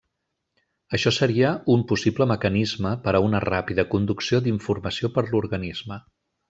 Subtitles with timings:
[0.97, 6.05] Això seria un possible mecanisme per a una ràpida conducció d'informació per l'organisme.